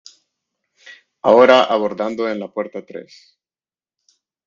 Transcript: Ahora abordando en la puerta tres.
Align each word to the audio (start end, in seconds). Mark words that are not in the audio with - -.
Ahora 1.21 1.63
abordando 1.65 2.27
en 2.27 2.39
la 2.39 2.51
puerta 2.51 2.83
tres. 2.83 3.37